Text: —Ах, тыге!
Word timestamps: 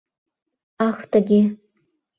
—Ах, 0.87 0.99
тыге! 1.11 1.41